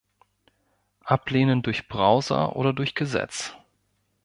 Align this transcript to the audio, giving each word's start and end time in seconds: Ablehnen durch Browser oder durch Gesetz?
Ablehnen 1.05 1.61
durch 1.61 1.87
Browser 1.87 2.55
oder 2.55 2.73
durch 2.73 2.95
Gesetz? 2.95 3.53